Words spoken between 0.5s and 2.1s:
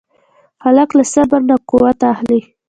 هلک له صبر نه قوت